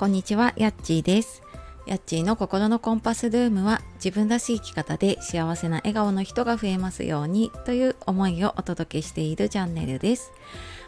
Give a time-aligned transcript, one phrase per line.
[0.00, 1.42] こんにちは、やっちーです。
[1.84, 10.32] やっちーの心のコンパスルームは自分らしい生き方で幸せな笑顔の人が増えますようにという思いをお届けしているチャンネルです。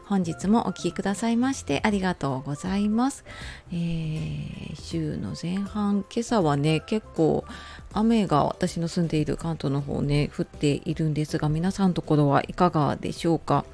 [0.07, 3.27] 本日もお聴きくださいましてありがとうございます。
[3.71, 7.45] えー週の前半、今朝はね、結構
[7.93, 13.67] 雨が私の住んでいる関東の方ね、降っているんですが、皆さんのところはいかがでしょうか。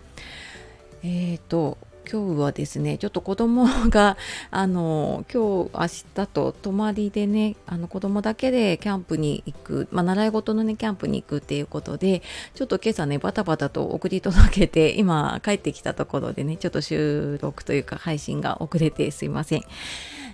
[1.04, 1.78] えーと
[2.10, 4.16] 今日はですねちょっと子供が
[4.50, 12.22] あの今日明日と泊まりでねあの子供だけでキャンプに行く、まあ、習い事のねキャンプに行くっていうことで
[12.54, 19.62] ちょっと今朝ねバタバタと送り届けて今帰ってきたところでねちょっと収録というか配信が遅れてすいません。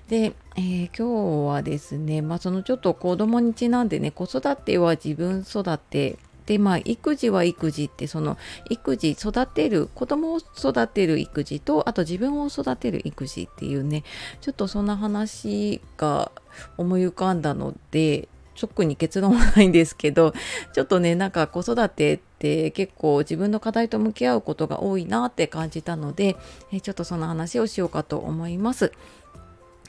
[0.08, 8.36] で、えー今日はですね、まあ、そのちょっと子供にちなんでね子育ては自分育てでまあ育児は育児ってその
[8.68, 14.04] 育児育てる子供を育てる育児とあと自分を育てる育児っていうね
[14.40, 16.30] ちょっとそんな話が
[16.76, 20.32] 思い浮かんだので特に結論はないんですけど
[20.72, 26.36] ちょっとねなんか子育てって結構自分の課題と向き合うことが多いなって感じたので
[26.82, 28.92] ちょっとその話をしようかと思います。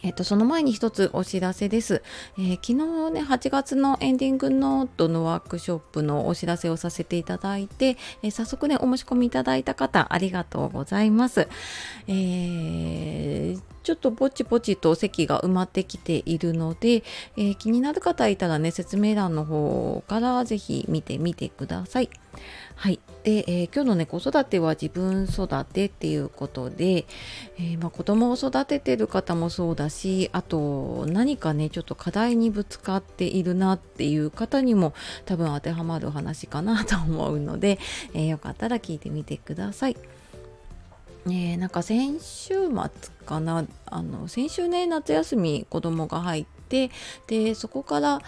[0.05, 2.03] えっと、その前に一つお知らせです、
[2.37, 2.75] えー昨日
[3.11, 11.47] ね、8月のエンディングノートのワークショップのお知らせをさせていただいて、えー早速ね、お申し込みいただいた方、ありがとうございます。
[12.07, 17.03] えーちょっとぼちぼちと席が埋まってきているので、
[17.37, 22.09] えー気になる方いたらね、説明欄の方からぜひ見てみてください。
[22.75, 22.99] はい。
[23.25, 27.05] で、えー今日のね、子育ては自分育てっていうことで、
[27.57, 34.93] えーまあ、子供を育ててる方もそうだしあと何かねちょっと課題にぶつかっているなっていう方にも
[35.25, 37.79] 多分当てはまる話かなと思うので、
[38.13, 39.97] えーよかったら聞いてみてください。
[41.25, 42.69] えーなんか先週末
[43.25, 46.91] かなあの先週ね夏休み子供が入って
[47.25, 48.21] でそこから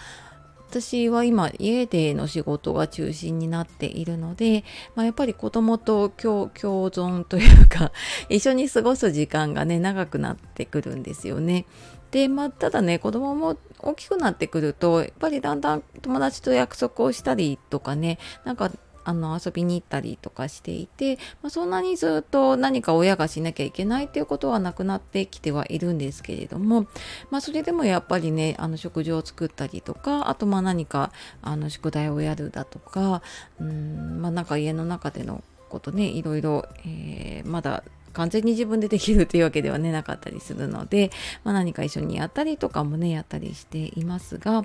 [0.70, 4.64] 私は今家での仕事が中心になっているので、
[4.94, 7.90] まあ、やっぱり子供と共共存というか
[8.28, 11.64] 一緒に過ごす時間がね長くなってくるんですよね。
[12.10, 18.70] でまあただね子供も大きくなってくるとやっぱりだんだん友達と約束をしたりとかねなんか
[19.08, 26.82] あの遊びに行ったりとかしていて、まあ、そんなにずっと何か親がしなきゃいけないっていうことはなくなってきてはいるんですけれども、
[27.30, 31.10] まあ、それでもやっぱりねあの食事を作ったりとかあとまあ何か
[31.40, 33.22] あの宿題をやるだとか
[33.58, 37.82] うんまあなんか家の中でのことねいろいろ、えーまだ
[38.12, 41.10] 完全に自分でできるというわけではねなかったりするので、
[41.44, 44.64] まあ、何か一緒にやったりとかもねやったりしていますが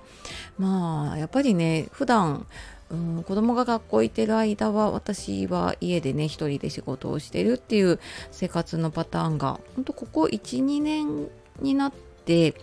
[0.57, 2.47] まあやっぱりね普段
[2.91, 7.99] うん子供が学校行ってる間は私は家でね一人で仕事をしてるっていう
[8.31, 11.27] 生活のパターンが本当ここ12年
[11.61, 11.93] になっ
[12.25, 12.55] て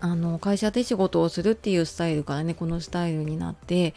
[0.00, 3.94] あの会社で仕事をするっていうスタイルからねこのスタイルになって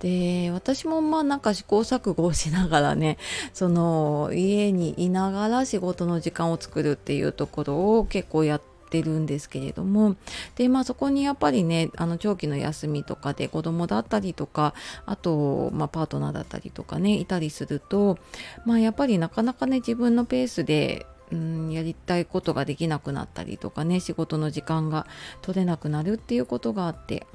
[0.00, 3.16] で私もまあなんか試行錯誤をしながらね
[3.54, 10.16] その家にいながら仕事の時間を作るっていうところを結構やっててるんですけれども。
[10.56, 14.74] でまあそこにやっぱりねあの長期の休みとかで子供だったりとか
[15.04, 18.18] あと、まあ、パートナーだったりとかねいたりすると
[18.64, 25.06] まあやっぱりなかなかね自分のペースでうん、やりたいことができなくなったりとかね仕事の時間が
[25.42, 27.26] 取れなくなるっていうことがあって。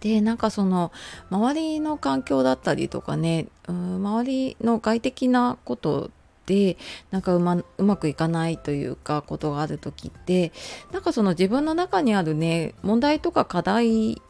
[0.00, 0.92] でなんかその
[1.30, 6.10] 周りの環境だったりとかねうん周りの外的なこと
[6.46, 6.76] で
[7.10, 10.52] なんかうまうまくいかないというかことがある時って
[10.92, 14.22] なんかその自分の中にあるね問題とか課題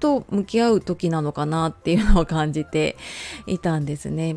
[0.00, 2.96] と向き合う時なのかなっていうのを感じて
[3.46, 4.36] いたんですね。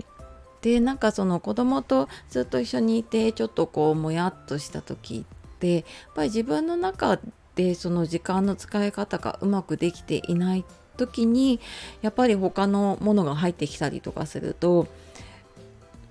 [0.62, 5.26] でなんかその子供とずっと一緒にいてちょっとこうもやっとした時
[5.56, 5.84] ってやっ
[6.16, 7.20] ぱり自分の中
[7.56, 10.66] でその時間の使い方がうまくできていない
[10.98, 11.60] 時に
[12.02, 14.88] やっぱり他のものが入ってきたりとかすると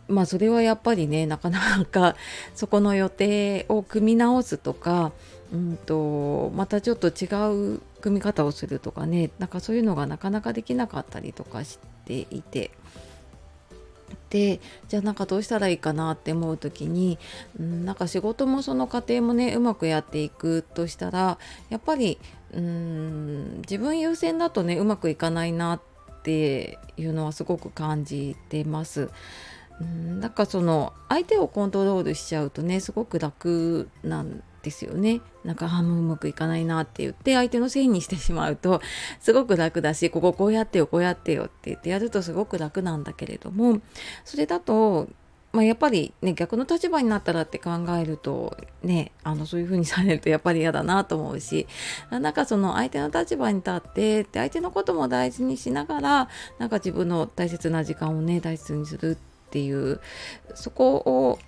[0.09, 2.17] まあそれはやっぱりねなかなか
[2.55, 5.13] そこの予定を組み直すとか
[5.53, 7.27] うんとまたちょっと違
[7.77, 12.71] う組み方をするとかねなんかそういうのがなかなかできなかったりとかしていて。
[14.31, 17.19] でじゃあなんかどうしたらいいかなって思う時に、
[17.59, 22.19] うん、なんか仕事もその家庭もねうまくやっていくとしたらやっぱり
[22.53, 25.81] うん自分優先だとねうまくいかないなっ
[26.23, 29.11] ていうのはすごく感じてます。
[29.81, 35.21] うん、なんかその相手をコントロールしちゃうとねすごく楽なんですよね。
[35.45, 38.81] なんかあもううまくいかないなって言って相手のせいにしてしまうと
[39.21, 43.81] すごく楽だしこここうやってよこうやってよって言ってやるとすごく楽なんだけれども
[44.25, 45.09] それだと
[45.53, 51.69] まあ、やっぱりね逆の立場になったらって考えるとねあのそういう風にされるとやっぱり嫌だなと思うし
[52.11, 56.29] なんかその相手の立場に立ってで相手のことも大事にしながら
[56.59, 60.01] なんか自分の大切な時間をね大切にするってていう
[60.57, 61.39] そこを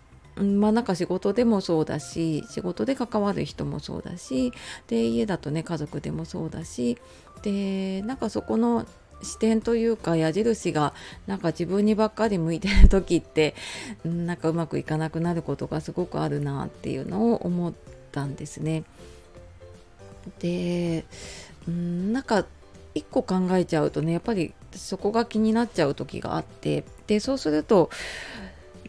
[0.40, 4.52] まあなんか仕事でもそうだし仕事で関わる人もそうだし
[4.86, 6.98] で家だとね家族でもそうだし
[7.42, 8.86] でなんかそこの
[9.22, 10.94] 視点というか矢印が
[11.26, 13.56] なんか自分にばっかり向いてる時って
[14.04, 17.74] なんかうまくいかなくなることがすごくあるなっていうのを思っ
[18.12, 18.84] たんですね。
[20.38, 21.04] で
[21.66, 22.44] なんか
[22.96, 27.90] 一個考えちゃうとねやっぱりそこが気になっちゃう時があってでそうすると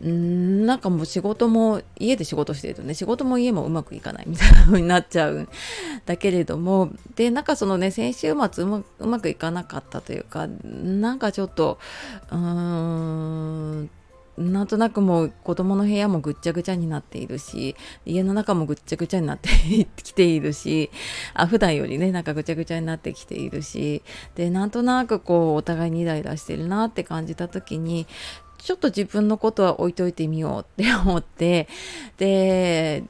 [0.01, 5.49] んなんかもう仕事も家で仕事してるとね仕事も家もうまくいかないみたいな風になっちゃうん
[6.05, 11.79] だけれどもでなんかそのね先週末うまうまくいかなかったというかなんかちょっと
[12.31, 13.89] うーん
[14.37, 17.75] なんとなくもう子供の部屋もぐっちゃぐちゃになっているし
[18.05, 19.49] 家の中もぐっちゃぐちゃになって
[20.03, 20.91] きているし
[21.33, 24.03] あ普段よりねなんかぐちゃぐちゃになってきているし
[24.35, 28.05] でなんとなくこうお互いにイライラしてるなって感じた時に
[28.59, 31.67] ちょっと自分のことは置いといてみようって思って
[32.17, 33.03] で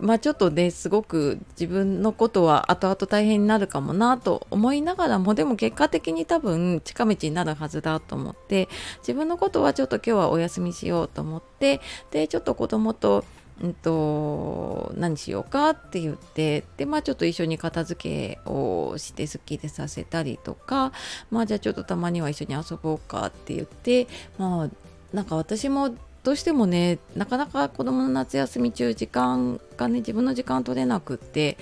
[0.00, 8.68] まあちょっとねすごく自分のことは後々大変になるかもなと思いながらもでも結果的に多分近道になるはずだと思って
[8.98, 11.80] 自分のことはちょっと今日はお休みしようと思って
[12.10, 13.24] でちょっと子供と
[13.62, 20.92] うんと、何しようかって言ってでまあちょっと一緒に片付けをしてすっきりさせたりとか
[21.30, 24.08] まあじゃあちょっとたまには一緒に遊ぼうかって言って
[24.38, 24.70] まあ
[25.12, 25.94] なんか私も
[26.24, 31.56] どうしてもねなかなか子供の夏休み中時間がね自分の時間取れなくって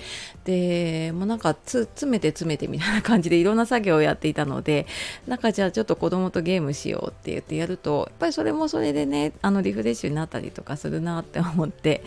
[0.44, 4.86] でもうなんか詰めて詰めてみたいな感じでいろんな作業をやっていたので
[5.26, 12.04] なんかじゃあちょっと子供とゲームしようって言ってやるとやっぱりそれもそれでねあのリフレッシュになったりとかするなって思って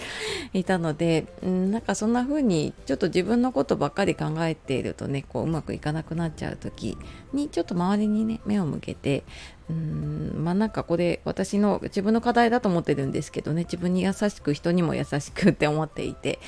[0.53, 6.97] いたので、うん、なんかそんな風にちょっと自分のことばっかり考えているとねこううまくいかなくなっちゃう時
[7.33, 9.23] にちょっと周りにね目を向けて
[9.69, 16.39] うんまあなんかこれ私の自分の課題だと思ってるんですけどね自分に優しく人にも優しくって思ってていて。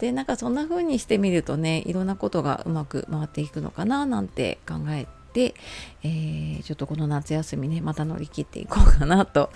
[0.00, 5.54] でなんかそんな風にしてみるとねいろんなことがうまく回っていくのかななんて考えて、
[6.02, 9.50] えー、ちょっとこの夏休みねまた乗り切っていこうかなと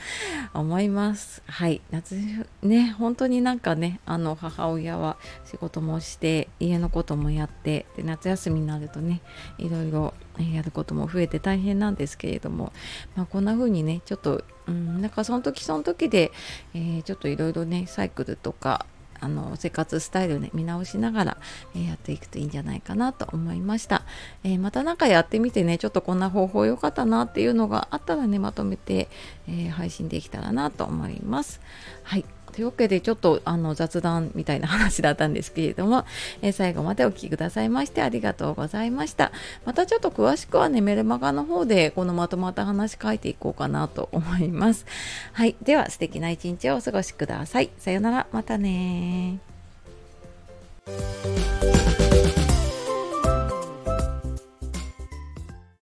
[0.52, 1.42] 思います。
[1.46, 1.80] はい。
[1.90, 2.16] 夏
[2.62, 9.22] ね本当になんかねあの母親は仕事もして家のこともやってで夏休みになるとね
[9.58, 10.14] いろいろ
[10.54, 12.72] やることも増えて大変なんですけれども、
[13.16, 16.32] まあ、こんな風にねちょっと、うん、なんかその時その時で、
[16.74, 18.86] えー、ちょっといろいろねサイクルとか
[19.20, 21.36] あの生活スタイルね見直しながら、
[21.74, 24.02] えー、やっていくといいんじゃないかなと思いました、
[24.44, 29.08] えー、また何かやってみてねちょっとこんな方法良かったなっていうのがあったらねまとめて、
[29.48, 31.60] え配信できたらなと思います。
[32.02, 32.24] はい。
[32.50, 36.04] というわけでちょっとあの雑談みたいな話だったんですけれども、
[36.42, 39.32] えー、最後までお聴きくださいましてありがとうございました。
[39.64, 44.86] またちょっと詳しくはねメルマガの方でこのまとまった話書いていこうかなと思います。
[45.32, 47.70] はいでは素敵な一日をお過ごしください。
[47.78, 48.26] さよなら。
[48.32, 49.38] またね